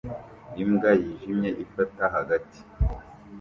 [0.63, 2.59] Imbwa yijimye ifata hagati